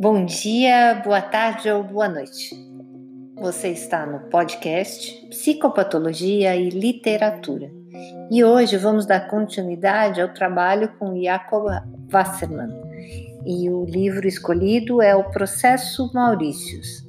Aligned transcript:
Bom 0.00 0.24
dia, 0.24 1.02
boa 1.04 1.20
tarde 1.20 1.68
ou 1.68 1.82
boa 1.82 2.08
noite. 2.08 2.54
Você 3.34 3.70
está 3.70 4.06
no 4.06 4.20
podcast 4.30 5.26
Psicopatologia 5.26 6.54
e 6.54 6.68
Literatura. 6.68 7.68
E 8.30 8.44
hoje 8.44 8.76
vamos 8.76 9.06
dar 9.06 9.26
continuidade 9.26 10.20
ao 10.20 10.28
trabalho 10.28 10.92
com 11.00 11.20
Jacob 11.20 11.66
Wasserman. 12.12 12.68
E 13.44 13.68
o 13.68 13.84
livro 13.86 14.28
escolhido 14.28 15.02
é 15.02 15.16
O 15.16 15.32
Processo 15.32 16.08
Maurícios. 16.14 17.04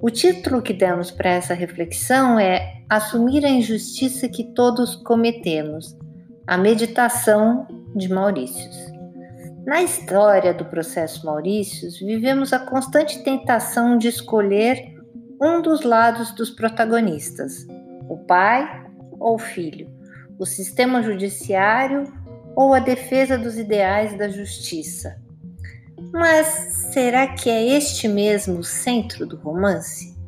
O 0.00 0.08
título 0.08 0.62
que 0.62 0.72
demos 0.72 1.10
para 1.10 1.30
essa 1.30 1.52
reflexão 1.52 2.38
é 2.38 2.84
Assumir 2.88 3.44
a 3.44 3.50
injustiça 3.50 4.28
que 4.28 4.44
todos 4.54 4.94
cometemos. 4.94 5.98
A 6.46 6.56
meditação 6.56 7.66
de 7.96 8.08
Maurícios. 8.08 8.89
Na 9.70 9.84
história 9.84 10.52
do 10.52 10.64
processo 10.64 11.24
Maurícios, 11.24 12.00
vivemos 12.00 12.52
a 12.52 12.58
constante 12.58 13.22
tentação 13.22 13.96
de 13.96 14.08
escolher 14.08 14.96
um 15.40 15.62
dos 15.62 15.82
lados 15.82 16.32
dos 16.32 16.50
protagonistas, 16.50 17.68
o 18.08 18.18
pai 18.18 18.68
ou 19.20 19.36
o 19.36 19.38
filho, 19.38 19.88
o 20.40 20.44
sistema 20.44 21.00
judiciário 21.04 22.12
ou 22.56 22.74
a 22.74 22.80
defesa 22.80 23.38
dos 23.38 23.56
ideais 23.56 24.18
da 24.18 24.28
justiça. 24.28 25.22
Mas 26.12 26.46
será 26.92 27.28
que 27.28 27.48
é 27.48 27.64
este 27.64 28.08
mesmo 28.08 28.58
o 28.58 28.64
centro 28.64 29.24
do 29.24 29.36
romance? 29.36 30.18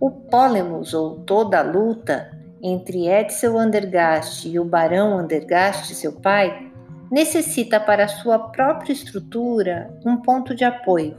O 0.00 0.10
Polemos, 0.10 0.94
ou 0.94 1.20
toda 1.20 1.60
a 1.60 1.62
luta 1.62 2.36
entre 2.60 3.06
Edsel 3.06 3.56
Andergast 3.56 4.48
e 4.48 4.58
o 4.58 4.64
Barão 4.64 5.16
Andergast, 5.16 5.94
seu 5.94 6.14
pai, 6.14 6.67
necessita 7.10 7.80
para 7.80 8.08
sua 8.08 8.38
própria 8.38 8.92
estrutura 8.92 9.90
um 10.04 10.18
ponto 10.18 10.54
de 10.54 10.64
apoio, 10.64 11.16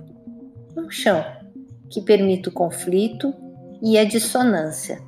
um 0.78 0.90
chão 0.90 1.24
que 1.90 2.02
permita 2.02 2.50
o 2.50 2.54
conflito 2.54 3.34
e 3.82 3.98
a 3.98 4.04
dissonância. 4.04 5.02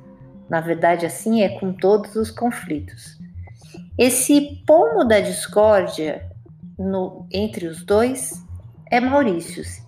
Na 0.48 0.60
verdade, 0.60 1.06
assim 1.06 1.42
é 1.42 1.48
com 1.60 1.72
todos 1.72 2.16
os 2.16 2.30
conflitos. 2.30 3.18
Esse 3.96 4.62
pomo 4.66 5.04
da 5.04 5.20
discórdia 5.20 6.28
no, 6.78 7.26
entre 7.30 7.66
os 7.66 7.84
dois 7.84 8.42
é 8.90 9.00
Maurícios, 9.00 9.82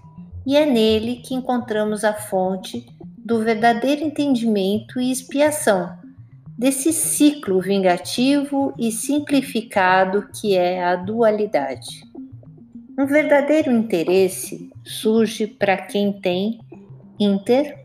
e 0.46 0.56
é 0.56 0.64
nele 0.64 1.16
que 1.16 1.34
encontramos 1.34 2.04
a 2.04 2.12
fonte 2.12 2.86
do 3.16 3.42
verdadeiro 3.42 4.02
entendimento 4.02 5.00
e 5.00 5.10
expiação 5.10 6.03
desse 6.56 6.92
ciclo 6.92 7.60
vingativo 7.60 8.72
e 8.78 8.92
simplificado 8.92 10.28
que 10.32 10.56
é 10.56 10.84
a 10.84 10.96
dualidade. 10.96 12.02
Um 12.96 13.06
verdadeiro 13.06 13.72
interesse 13.72 14.70
surge 14.84 15.48
para 15.48 15.76
quem 15.76 16.12
tem 16.12 16.60
inter 17.18 17.84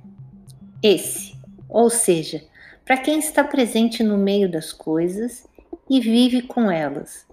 esse, 0.83 1.33
ou 1.67 1.89
seja, 1.89 2.43
para 2.85 2.97
quem 2.97 3.19
está 3.19 3.43
presente 3.43 4.03
no 4.03 4.17
meio 4.17 4.49
das 4.49 4.71
coisas 4.71 5.47
e 5.89 5.99
vive 5.99 6.43
com 6.43 6.69
elas. 6.69 7.25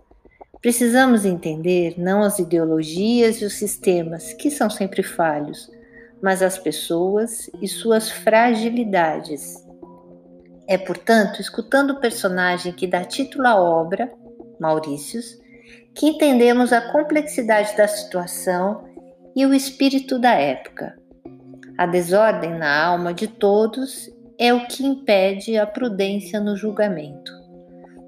Precisamos 0.60 1.24
entender 1.24 1.94
não 1.98 2.22
as 2.22 2.38
ideologias 2.38 3.40
e 3.40 3.44
os 3.44 3.54
sistemas, 3.54 4.32
que 4.32 4.50
são 4.50 4.70
sempre 4.70 5.02
falhos, 5.02 5.70
mas 6.22 6.42
as 6.42 6.58
pessoas 6.58 7.50
e 7.60 7.68
suas 7.68 8.10
fragilidades 8.10 9.65
é, 10.68 10.76
portanto, 10.76 11.40
escutando 11.40 11.90
o 11.90 12.00
personagem 12.00 12.72
que 12.72 12.86
dá 12.86 13.04
título 13.04 13.46
à 13.46 13.56
obra, 13.60 14.12
Maurícios, 14.58 15.38
que 15.94 16.06
entendemos 16.06 16.72
a 16.72 16.92
complexidade 16.92 17.76
da 17.76 17.88
situação 17.88 18.84
e 19.34 19.46
o 19.46 19.54
espírito 19.54 20.18
da 20.18 20.32
época. 20.32 20.96
A 21.78 21.86
desordem 21.86 22.50
na 22.58 22.84
alma 22.84 23.12
de 23.12 23.28
todos 23.28 24.10
é 24.38 24.52
o 24.52 24.66
que 24.66 24.84
impede 24.84 25.56
a 25.56 25.66
prudência 25.66 26.40
no 26.40 26.56
julgamento. 26.56 27.32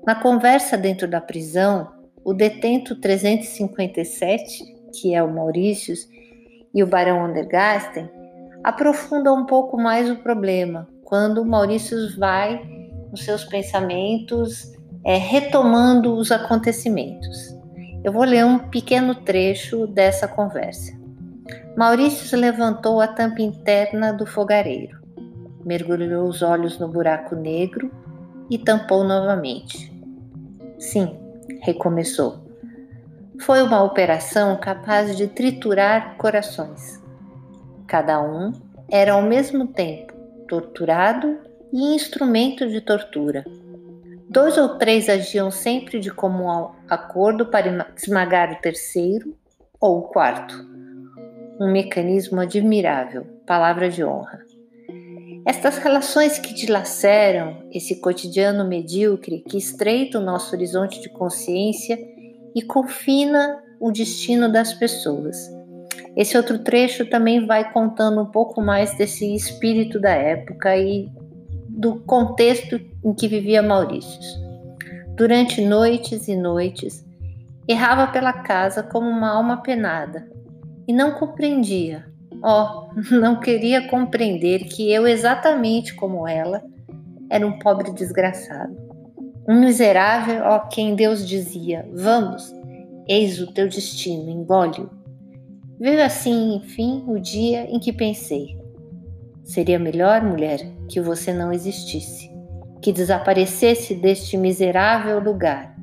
Na 0.07 0.15
conversa 0.15 0.77
dentro 0.77 1.07
da 1.07 1.21
prisão, 1.21 1.93
o 2.25 2.33
detento 2.33 2.97
357, 2.97 4.65
que 4.93 5.15
é 5.15 5.23
o 5.23 5.33
Maurícios, 5.33 6.09
e 6.75 6.83
o 6.83 6.87
Barão 6.87 7.25
Andergasten 7.25 8.11
aprofundam 8.63 9.37
um 9.37 9.47
pouco 9.47 9.77
mais 9.77 10.11
o 10.11 10.17
problema, 10.17 10.89
quando 11.09 11.43
Maurício 11.43 11.97
vai 12.19 12.61
nos 13.11 13.25
seus 13.25 13.43
pensamentos 13.43 14.71
é, 15.03 15.17
retomando 15.17 16.15
os 16.15 16.31
acontecimentos. 16.31 17.57
Eu 18.05 18.13
vou 18.13 18.25
ler 18.25 18.45
um 18.45 18.59
pequeno 18.59 19.15
trecho 19.15 19.87
dessa 19.87 20.29
conversa. 20.29 20.93
Maurício 21.75 22.39
levantou 22.39 23.01
a 23.01 23.09
tampa 23.09 23.41
interna 23.41 24.13
do 24.13 24.27
fogareiro, 24.27 25.01
mergulhou 25.65 26.29
os 26.29 26.43
olhos 26.43 26.79
no 26.79 26.89
buraco 26.89 27.35
negro 27.35 27.91
e 28.51 28.59
tampou 28.59 29.03
novamente. 29.03 29.91
Sim, 30.79 31.19
recomeçou. 31.63 32.47
Foi 33.41 33.63
uma 33.63 33.83
operação 33.83 34.59
capaz 34.59 35.17
de 35.17 35.27
triturar 35.27 36.19
corações. 36.19 37.03
Cada 37.87 38.21
um 38.21 38.53
era 38.91 39.15
ao 39.15 39.23
mesmo 39.23 39.69
tempo 39.69 40.08
torturado 40.49 41.39
e 41.73 41.95
instrumento 41.95 42.67
de 42.67 42.81
tortura. 42.81 43.45
Dois 44.29 44.59
ou 44.59 44.77
três 44.77 45.09
agiam 45.09 45.51
sempre 45.51 46.01
de 46.01 46.11
comum 46.11 46.71
acordo 46.89 47.47
para 47.47 47.93
esmagar 47.97 48.53
o 48.53 48.61
terceiro 48.61 49.37
ou 49.81 49.99
o 49.99 50.03
quarto. 50.03 50.55
Um 51.61 51.71
mecanismo 51.71 52.41
admirável, 52.41 53.27
palavra 53.47 53.91
de 53.91 54.03
honra. 54.03 54.41
Estas 55.47 55.79
relações 55.79 56.39
que 56.39 56.55
dilaceram 56.55 57.69
esse 57.71 58.01
cotidiano 58.01 58.67
medíocre 58.67 59.41
que 59.41 59.57
estreita 59.57 60.19
o 60.19 60.25
nosso 60.25 60.55
horizonte 60.55 61.01
de 61.01 61.09
consciência 61.09 61.99
e 62.55 62.63
confina 62.63 63.63
o 63.81 63.91
destino 63.91 64.51
das 64.51 64.75
pessoas 64.75 65.58
esse 66.19 66.37
outro 66.37 66.59
trecho 66.59 67.09
também 67.09 67.47
vai 67.47 67.73
contando 67.73 68.21
um 68.21 68.27
pouco 68.27 68.61
mais 68.61 68.93
desse 68.99 69.37
espírito 69.37 70.01
da 70.01 70.11
época 70.11 70.77
e 70.77 71.09
do 71.69 72.01
contexto 72.01 72.81
em 73.05 73.15
que 73.15 73.29
vivia 73.29 73.63
Maurício. 73.63 74.19
Durante 75.15 75.61
noites 75.61 76.27
e 76.27 76.35
noites, 76.35 77.07
errava 77.69 78.09
pela 78.11 78.33
casa 78.33 78.83
como 78.83 79.09
uma 79.09 79.31
alma 79.31 79.63
penada 79.63 80.29
e 80.89 80.93
não 80.93 81.13
compreendia. 81.13 82.05
Oh, 82.43 82.89
não 83.15 83.39
queria 83.39 83.87
compreender 83.87 84.65
que 84.65 84.93
eu, 84.93 85.07
exatamente 85.07 85.95
como 85.95 86.27
ela, 86.27 86.65
era 87.31 87.47
um 87.47 87.61
pobre 87.61 87.93
desgraçado. 87.93 88.77
Um 89.49 89.61
miserável, 89.61 90.43
ó, 90.47 90.59
quem 90.59 90.97
Deus 90.97 91.25
dizia: 91.25 91.89
Vamos, 91.95 92.53
eis 93.07 93.41
o 93.41 93.53
teu 93.53 93.69
destino, 93.69 94.29
engole-o. 94.29 94.98
Veio 95.81 96.03
assim, 96.03 96.57
enfim, 96.57 97.05
o 97.07 97.21
dia 97.21 97.71
em 97.71 97.79
que 97.79 97.93
pensei: 97.93 98.59
seria 99.45 99.79
melhor, 99.79 100.23
mulher, 100.23 100.59
que 100.89 101.01
você 101.01 101.33
não 101.33 101.53
existisse, 101.53 102.29
que 102.83 102.93
desaparecesse 102.93 103.95
deste 103.95 104.37
miserável 104.37 105.21
lugar. 105.21 105.77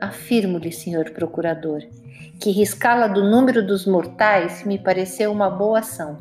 Afirmo-lhe, 0.00 0.72
senhor 0.72 1.10
procurador, 1.10 1.82
que 2.40 2.50
riscá-la 2.50 3.08
do 3.08 3.22
número 3.22 3.66
dos 3.66 3.84
mortais 3.84 4.64
me 4.64 4.78
pareceu 4.78 5.30
uma 5.30 5.50
boa 5.50 5.80
ação, 5.80 6.16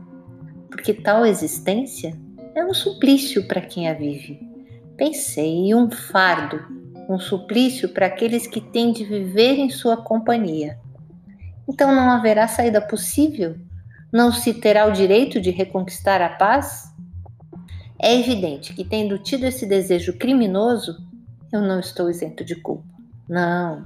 porque 0.70 0.94
tal 0.94 1.26
existência 1.26 2.14
é 2.54 2.66
um 2.66 2.74
suplício 2.74 3.48
para 3.48 3.62
quem 3.62 3.88
a 3.88 3.94
vive. 3.94 4.42
Pensei 4.98 5.74
um 5.74 5.90
fardo, 5.90 6.60
um 7.10 7.18
suplício 7.18 7.88
para 7.88 8.08
aqueles 8.08 8.46
que 8.46 8.60
têm 8.60 8.92
de 8.92 9.06
viver 9.06 9.54
em 9.54 9.70
sua 9.70 9.96
companhia 9.96 10.78
então 11.70 11.94
não 11.94 12.10
haverá 12.10 12.48
saída 12.48 12.82
possível? 12.82 13.56
Não 14.12 14.32
se 14.32 14.56
terá 14.56 14.88
o 14.88 14.92
direito 14.92 15.40
de 15.40 15.52
reconquistar 15.52 16.20
a 16.20 16.30
paz? 16.30 16.92
É 18.00 18.20
evidente 18.20 18.74
que, 18.74 18.84
tendo 18.84 19.20
tido 19.20 19.44
esse 19.44 19.68
desejo 19.68 20.18
criminoso, 20.18 20.98
eu 21.54 21.62
não 21.62 21.80
estou 21.80 22.10
isento 22.10 22.44
de 22.44 22.56
culpa. 22.56 22.88
Não, 23.30 23.86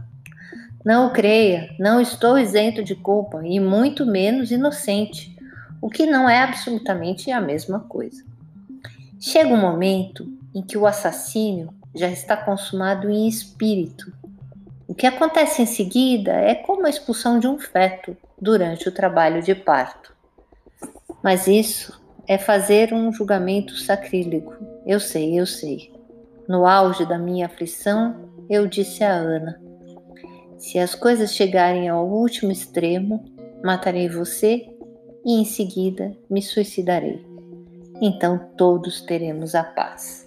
não 0.86 1.12
creia, 1.12 1.76
não 1.78 2.00
estou 2.00 2.40
isento 2.40 2.82
de 2.82 2.96
culpa 2.96 3.46
e 3.46 3.60
muito 3.60 4.06
menos 4.06 4.50
inocente, 4.50 5.36
o 5.82 5.90
que 5.90 6.06
não 6.06 6.30
é 6.30 6.42
absolutamente 6.42 7.32
a 7.32 7.42
mesma 7.42 7.82
coisa. 7.82 8.24
Chega 9.20 9.54
um 9.54 9.60
momento 9.60 10.26
em 10.56 10.62
que 10.62 10.78
o 10.78 10.88
assassínio 10.88 11.74
já 11.94 12.10
está 12.10 12.38
consumado 12.38 13.10
em 13.10 13.28
espírito 13.28 14.14
o 14.88 14.94
que 14.94 15.08
acontece 15.08 15.62
em 15.62 15.66
seguida 15.66 16.32
é 16.34 16.56
como 16.56 16.86
a 16.86 16.90
expulsão 16.90 17.40
de 17.40 17.48
um 17.48 17.58
feto 17.58 18.16
durante 18.40 18.88
o 18.90 18.92
trabalho 18.92 19.42
de 19.42 19.56
parto. 19.56 20.14
Mas 21.24 21.48
isso 21.48 22.02
é 22.28 22.38
fazer 22.38 22.94
um 22.94 23.12
julgamento 23.12 23.76
sacrílego. 23.78 24.54
Eu 24.86 25.00
sei, 25.00 25.40
eu 25.40 25.46
sei. 25.46 25.92
No 26.48 26.68
auge 26.68 27.06
da 27.06 27.18
minha 27.18 27.46
aflição, 27.46 28.30
eu 28.50 28.68
disse 28.68 29.04
a 29.04 29.14
Ana: 29.14 29.62
Se 30.58 30.78
as 30.78 30.94
coisas 30.94 31.34
chegarem 31.34 31.88
ao 31.88 32.06
último 32.06 32.52
extremo, 32.52 33.24
matarei 33.64 34.10
você 34.10 34.68
e 35.26 35.40
em 35.40 35.46
seguida 35.46 36.16
me 36.30 36.42
suicidarei. 36.42 37.26
Então 38.02 38.38
todos 38.58 39.02
teremos 39.02 39.56
a 39.56 39.64
paz. 39.64 40.23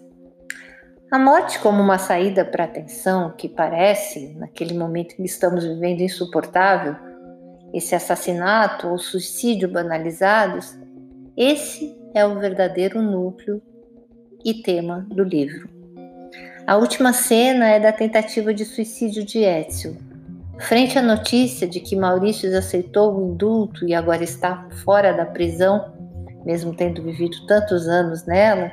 A 1.08 1.20
morte, 1.20 1.61
como 1.61 1.81
uma 1.81 1.99
saída 1.99 2.44
para 2.44 2.64
a 2.64 2.69
tensão 2.69 3.31
que 3.31 3.49
parece, 3.49 4.35
naquele 4.35 4.76
momento 4.76 5.14
que 5.14 5.23
estamos 5.23 5.64
vivendo, 5.64 6.00
insuportável, 6.00 6.97
esse 7.73 7.94
assassinato 7.94 8.88
ou 8.88 8.99
suicídio 8.99 9.70
banalizados, 9.70 10.76
esse 11.37 11.97
é 12.12 12.26
o 12.26 12.41
verdadeiro 12.41 13.00
núcleo 13.00 13.62
e 14.44 14.55
tema 14.62 15.06
do 15.08 15.23
livro. 15.23 15.69
A 16.67 16.76
última 16.76 17.12
cena 17.12 17.69
é 17.69 17.79
da 17.79 17.93
tentativa 17.93 18.52
de 18.52 18.64
suicídio 18.64 19.25
de 19.25 19.44
Etzel. 19.44 19.97
Frente 20.59 20.99
à 20.99 21.02
notícia 21.02 21.69
de 21.69 21.79
que 21.79 21.94
Maurício 21.94 22.56
aceitou 22.59 23.17
o 23.17 23.32
indulto 23.32 23.87
e 23.87 23.94
agora 23.94 24.25
está 24.25 24.67
fora 24.85 25.12
da 25.12 25.25
prisão, 25.25 25.93
mesmo 26.44 26.75
tendo 26.75 27.00
vivido 27.00 27.47
tantos 27.47 27.87
anos 27.87 28.26
nela, 28.26 28.73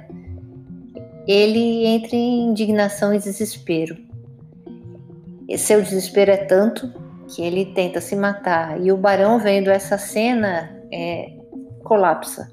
ele 1.27 1.85
entra 1.85 2.15
em 2.15 2.49
indignação 2.49 3.13
e 3.13 3.19
desespero. 3.19 3.97
E 5.47 5.57
seu 5.57 5.81
desespero 5.81 6.31
é 6.31 6.37
tanto 6.37 6.91
que 7.27 7.41
ele 7.41 7.67
tenta 7.73 8.01
se 8.01 8.15
matar 8.15 8.81
e 8.81 8.91
o 8.91 8.97
barão 8.97 9.39
vendo 9.39 9.69
essa 9.69 9.97
cena 9.97 10.81
é, 10.91 11.33
colapsa. 11.83 12.51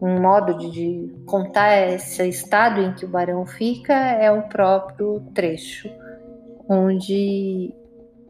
Um 0.00 0.20
modo 0.20 0.58
de, 0.58 0.70
de 0.70 1.14
contar 1.24 1.76
esse 1.88 2.26
estado 2.28 2.80
em 2.80 2.94
que 2.94 3.04
o 3.04 3.08
barão 3.08 3.46
fica 3.46 3.94
é 3.94 4.30
o 4.30 4.42
próprio 4.42 5.20
trecho 5.34 5.88
onde 6.68 7.74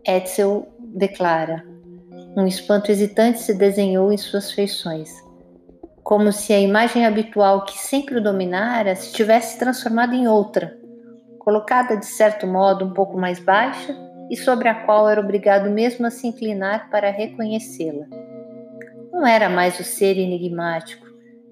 Etzel 0.07 0.69
declara: 0.79 1.65
Um 2.37 2.47
espanto 2.47 2.91
hesitante 2.91 3.41
se 3.41 3.55
desenhou 3.55 4.13
em 4.13 4.17
suas 4.17 4.53
feições 4.53 5.11
como 6.05 6.31
se 6.31 6.53
a 6.53 6.61
imagem 6.61 7.07
habitual 7.07 7.65
que 7.65 7.79
sempre 7.79 8.19
o 8.19 8.23
dominara 8.23 8.95
se 8.95 9.11
tivesse 9.11 9.59
transformado 9.59 10.15
em 10.15 10.29
outra, 10.29 10.79
colocada 11.39 11.97
de 11.97 12.05
certo 12.05 12.47
modo 12.47 12.85
um 12.85 12.93
pouco 12.93 13.17
mais 13.17 13.41
baixa 13.41 13.97
e 14.31 14.37
sobre 14.37 14.69
a 14.69 14.75
qual 14.85 15.09
era 15.09 15.21
obrigado 15.21 15.71
mesmo 15.71 16.07
a 16.07 16.11
se 16.11 16.27
inclinar 16.27 16.91
para 16.91 17.11
reconhecê-la. 17.11 18.05
Não 19.11 19.27
era 19.27 19.49
mais 19.49 19.81
o 19.81 19.85
ser 19.85 20.19
enigmático, 20.19 21.07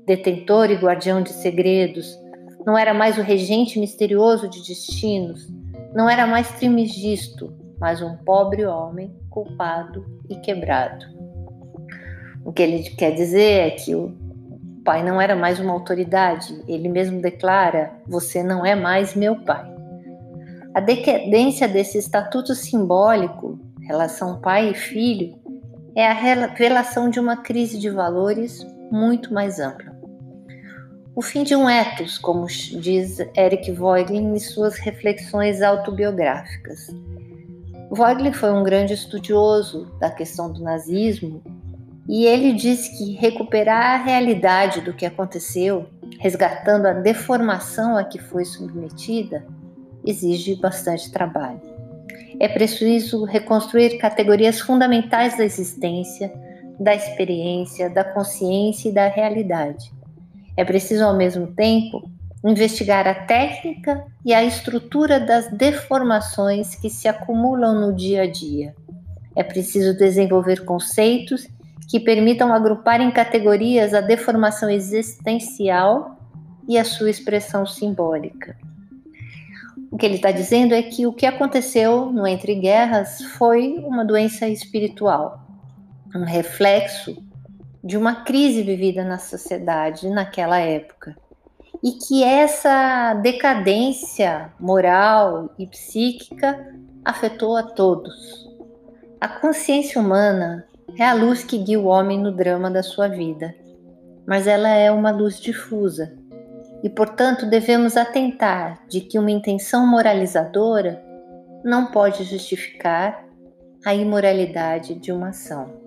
detentor 0.06 0.70
e 0.70 0.76
guardião 0.76 1.22
de 1.22 1.30
segredos, 1.30 2.20
não 2.66 2.76
era 2.76 2.92
mais 2.92 3.16
o 3.16 3.22
regente 3.22 3.80
misterioso 3.80 4.50
de 4.50 4.62
destinos, 4.66 5.48
não 5.94 6.10
era 6.10 6.26
mais 6.26 6.50
Trimigisto, 6.52 7.54
mas 7.80 8.02
um 8.02 8.18
pobre 8.18 8.66
homem 8.66 9.16
culpado 9.30 10.04
e 10.28 10.36
quebrado. 10.36 11.06
O 12.44 12.52
que 12.52 12.62
ele 12.62 12.82
quer 12.82 13.12
dizer 13.12 13.68
é 13.68 13.70
que 13.70 13.94
o 13.94 14.21
pai 14.84 15.02
não 15.02 15.20
era 15.20 15.36
mais 15.36 15.58
uma 15.58 15.72
autoridade, 15.72 16.62
ele 16.66 16.88
mesmo 16.88 17.20
declara: 17.20 17.92
Você 18.06 18.42
não 18.42 18.64
é 18.64 18.74
mais 18.74 19.14
meu 19.14 19.36
pai. 19.44 19.70
A 20.74 20.80
decadência 20.80 21.68
desse 21.68 21.98
estatuto 21.98 22.54
simbólico, 22.54 23.58
relação 23.80 24.40
pai 24.40 24.70
e 24.70 24.74
filho, 24.74 25.38
é 25.94 26.06
a 26.06 26.14
revelação 26.14 27.10
de 27.10 27.20
uma 27.20 27.36
crise 27.36 27.78
de 27.78 27.90
valores 27.90 28.66
muito 28.90 29.32
mais 29.32 29.58
ampla. 29.58 29.92
O 31.14 31.20
fim 31.20 31.42
de 31.42 31.54
um 31.54 31.68
ethos, 31.68 32.16
como 32.16 32.46
diz 32.46 33.18
Eric 33.36 33.70
Voegelin 33.70 34.34
em 34.34 34.38
suas 34.38 34.78
reflexões 34.78 35.60
autobiográficas. 35.60 36.86
Voegelin 37.90 38.32
foi 38.32 38.50
um 38.50 38.62
grande 38.62 38.94
estudioso 38.94 39.92
da 40.00 40.10
questão 40.10 40.50
do 40.50 40.62
nazismo 40.62 41.42
e 42.08 42.26
ele 42.26 42.52
diz 42.52 42.88
que 42.88 43.12
recuperar 43.14 44.00
a 44.00 44.04
realidade 44.04 44.80
do 44.80 44.92
que 44.92 45.06
aconteceu, 45.06 45.88
resgatando 46.18 46.86
a 46.86 46.92
deformação 46.92 47.96
a 47.96 48.04
que 48.04 48.18
foi 48.18 48.44
submetida, 48.44 49.46
exige 50.04 50.56
bastante 50.56 51.10
trabalho. 51.12 51.60
É 52.40 52.48
preciso 52.48 53.24
reconstruir 53.24 53.98
categorias 53.98 54.60
fundamentais 54.60 55.36
da 55.36 55.44
existência, 55.44 56.32
da 56.78 56.94
experiência, 56.94 57.88
da 57.88 58.02
consciência 58.02 58.88
e 58.88 58.92
da 58.92 59.06
realidade. 59.06 59.92
É 60.56 60.64
preciso, 60.64 61.04
ao 61.04 61.16
mesmo 61.16 61.46
tempo, 61.48 62.10
investigar 62.44 63.06
a 63.06 63.14
técnica 63.14 64.04
e 64.24 64.34
a 64.34 64.42
estrutura 64.42 65.20
das 65.20 65.48
deformações 65.52 66.74
que 66.74 66.90
se 66.90 67.06
acumulam 67.06 67.80
no 67.80 67.94
dia 67.94 68.22
a 68.22 68.26
dia. 68.26 68.74
É 69.36 69.42
preciso 69.42 69.96
desenvolver 69.96 70.64
conceitos 70.64 71.48
que 71.92 72.00
permitam 72.00 72.54
agrupar 72.54 73.02
em 73.02 73.10
categorias 73.10 73.92
a 73.92 74.00
deformação 74.00 74.70
existencial 74.70 76.16
e 76.66 76.78
a 76.78 76.86
sua 76.86 77.10
expressão 77.10 77.66
simbólica. 77.66 78.56
O 79.90 79.98
que 79.98 80.06
ele 80.06 80.14
está 80.14 80.30
dizendo 80.30 80.72
é 80.72 80.80
que 80.80 81.06
o 81.06 81.12
que 81.12 81.26
aconteceu 81.26 82.06
no 82.10 82.26
Entre 82.26 82.54
Guerras 82.54 83.20
foi 83.36 83.74
uma 83.86 84.06
doença 84.06 84.48
espiritual, 84.48 85.46
um 86.16 86.24
reflexo 86.24 87.14
de 87.84 87.98
uma 87.98 88.24
crise 88.24 88.62
vivida 88.62 89.04
na 89.04 89.18
sociedade 89.18 90.08
naquela 90.08 90.60
época. 90.60 91.14
E 91.84 91.92
que 91.92 92.24
essa 92.24 93.12
decadência 93.22 94.50
moral 94.58 95.50
e 95.58 95.66
psíquica 95.66 96.74
afetou 97.04 97.54
a 97.54 97.62
todos. 97.62 98.48
A 99.20 99.28
consciência 99.28 100.00
humana 100.00 100.66
é 100.98 101.04
a 101.04 101.14
luz 101.14 101.42
que 101.42 101.58
guia 101.58 101.80
o 101.80 101.86
homem 101.86 102.18
no 102.18 102.32
drama 102.32 102.70
da 102.70 102.82
sua 102.82 103.08
vida, 103.08 103.54
mas 104.26 104.46
ela 104.46 104.68
é 104.68 104.90
uma 104.90 105.10
luz 105.10 105.40
difusa 105.40 106.12
e, 106.82 106.90
portanto, 106.90 107.46
devemos 107.46 107.96
atentar 107.96 108.86
de 108.88 109.00
que 109.00 109.18
uma 109.18 109.30
intenção 109.30 109.86
moralizadora 109.86 111.02
não 111.64 111.86
pode 111.86 112.24
justificar 112.24 113.24
a 113.84 113.94
imoralidade 113.94 114.94
de 114.94 115.12
uma 115.12 115.28
ação. 115.28 115.80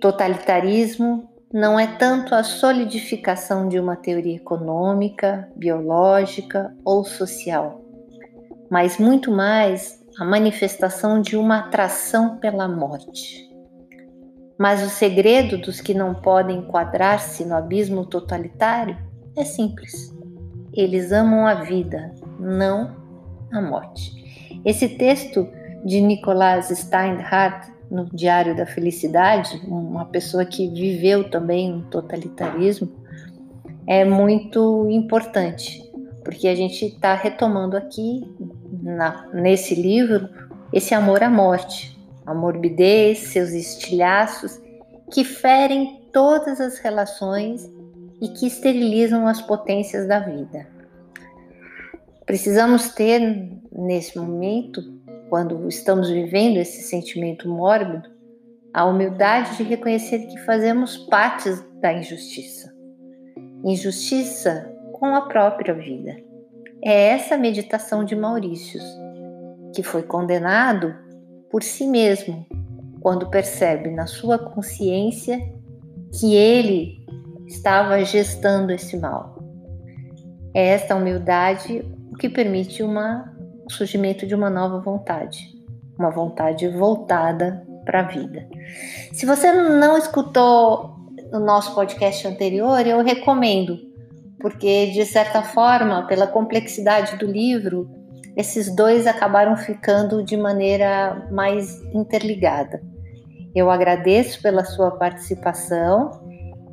Totalitarismo 0.00 1.28
não 1.52 1.78
é 1.78 1.86
tanto 1.86 2.34
a 2.34 2.42
solidificação 2.42 3.68
de 3.68 3.78
uma 3.78 3.96
teoria 3.96 4.36
econômica, 4.36 5.48
biológica 5.56 6.74
ou 6.84 7.04
social, 7.04 7.84
mas 8.70 8.98
muito 8.98 9.30
mais 9.30 9.99
a 10.20 10.24
manifestação 10.24 11.22
de 11.22 11.34
uma 11.34 11.60
atração 11.60 12.36
pela 12.36 12.68
morte. 12.68 13.48
Mas 14.58 14.82
o 14.82 14.90
segredo 14.90 15.56
dos 15.56 15.80
que 15.80 15.94
não 15.94 16.14
podem 16.14 16.58
enquadrar-se 16.58 17.42
no 17.42 17.56
abismo 17.56 18.04
totalitário 18.04 18.98
é 19.34 19.42
simples. 19.44 20.14
Eles 20.74 21.10
amam 21.10 21.46
a 21.46 21.54
vida, 21.54 22.14
não 22.38 22.94
a 23.50 23.62
morte. 23.62 24.60
Esse 24.62 24.90
texto 24.90 25.48
de 25.86 26.02
Nicolas 26.02 26.68
Steinhardt 26.68 27.72
no 27.90 28.04
Diário 28.14 28.54
da 28.54 28.66
Felicidade, 28.66 29.58
uma 29.66 30.04
pessoa 30.04 30.44
que 30.44 30.68
viveu 30.68 31.30
também 31.30 31.72
um 31.72 31.80
totalitarismo, 31.84 32.92
é 33.86 34.04
muito 34.04 34.86
importante, 34.90 35.82
porque 36.22 36.46
a 36.46 36.54
gente 36.54 36.84
está 36.84 37.14
retomando 37.14 37.74
aqui 37.74 38.22
na, 38.82 39.28
nesse 39.32 39.74
livro 39.74 40.28
esse 40.72 40.94
amor 40.94 41.22
à 41.22 41.28
morte, 41.28 41.98
a 42.24 42.34
morbidez, 42.34 43.18
seus 43.18 43.50
estilhaços 43.50 44.60
que 45.10 45.24
ferem 45.24 46.00
todas 46.12 46.60
as 46.60 46.78
relações 46.78 47.68
e 48.20 48.28
que 48.28 48.46
esterilizam 48.46 49.26
as 49.26 49.40
potências 49.40 50.06
da 50.06 50.20
vida. 50.20 50.68
Precisamos 52.24 52.90
ter 52.90 53.50
nesse 53.72 54.16
momento, 54.16 54.80
quando 55.28 55.68
estamos 55.68 56.08
vivendo 56.08 56.58
esse 56.58 56.82
sentimento 56.82 57.48
mórbido, 57.48 58.08
a 58.72 58.84
humildade 58.84 59.56
de 59.56 59.64
reconhecer 59.64 60.26
que 60.28 60.38
fazemos 60.40 60.96
parte 60.96 61.50
da 61.80 61.92
injustiça. 61.92 62.72
Injustiça 63.64 64.72
com 64.92 65.16
a 65.16 65.22
própria 65.22 65.74
vida. 65.74 66.29
É 66.82 67.08
essa 67.08 67.36
meditação 67.36 68.04
de 68.04 68.16
Maurícios, 68.16 68.82
que 69.74 69.82
foi 69.82 70.02
condenado 70.02 70.94
por 71.50 71.62
si 71.62 71.86
mesmo 71.86 72.46
quando 73.00 73.28
percebe 73.28 73.90
na 73.90 74.06
sua 74.06 74.38
consciência 74.38 75.38
que 76.18 76.34
ele 76.34 77.04
estava 77.46 78.02
gestando 78.04 78.72
esse 78.72 78.96
mal. 78.96 79.38
É 80.54 80.68
esta 80.68 80.94
humildade 80.94 81.84
o 82.10 82.16
que 82.16 82.28
permite 82.28 82.82
uma, 82.82 83.32
o 83.66 83.70
surgimento 83.70 84.26
de 84.26 84.34
uma 84.34 84.48
nova 84.50 84.80
vontade, 84.80 85.38
uma 85.98 86.10
vontade 86.10 86.66
voltada 86.68 87.66
para 87.84 88.00
a 88.00 88.04
vida. 88.04 88.48
Se 89.12 89.26
você 89.26 89.52
não 89.52 89.96
escutou 89.98 90.96
o 91.32 91.38
nosso 91.38 91.74
podcast 91.74 92.26
anterior, 92.26 92.86
eu 92.86 93.02
recomendo 93.02 93.89
porque 94.40 94.86
de 94.86 95.04
certa 95.04 95.42
forma, 95.42 96.06
pela 96.06 96.26
complexidade 96.26 97.16
do 97.16 97.26
livro, 97.26 97.88
esses 98.36 98.74
dois 98.74 99.06
acabaram 99.06 99.56
ficando 99.56 100.22
de 100.22 100.36
maneira 100.36 101.28
mais 101.30 101.82
interligada. 101.94 102.80
Eu 103.54 103.70
agradeço 103.70 104.40
pela 104.40 104.64
sua 104.64 104.92
participação 104.92 106.10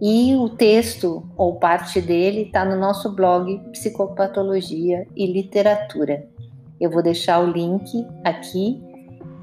e 0.02 0.36
o 0.36 0.50
texto 0.50 1.28
ou 1.36 1.60
parte 1.60 2.00
dele 2.00 2.44
está 2.44 2.64
no 2.64 2.78
nosso 2.78 3.16
blog 3.16 3.60
Psicopatologia 3.72 5.08
e 5.16 5.26
Literatura. 5.26 6.28
Eu 6.80 6.92
vou 6.92 7.02
deixar 7.02 7.40
o 7.40 7.52
link 7.52 8.06
aqui 8.24 8.80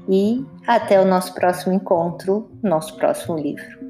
e 0.07 0.45
até 0.65 0.99
o 1.01 1.05
nosso 1.05 1.33
próximo 1.33 1.73
encontro, 1.73 2.49
nosso 2.63 2.95
próximo 2.95 3.37
livro. 3.37 3.84